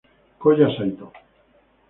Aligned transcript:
Koya 0.41 0.65
Saito 0.75 1.05